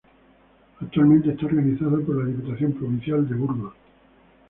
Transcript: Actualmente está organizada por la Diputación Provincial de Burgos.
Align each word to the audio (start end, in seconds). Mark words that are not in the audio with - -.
Actualmente 0.79 1.29
está 1.29 1.45
organizada 1.45 1.99
por 2.03 2.15
la 2.15 2.25
Diputación 2.25 2.71
Provincial 2.73 3.29
de 3.29 3.35
Burgos. 3.35 3.73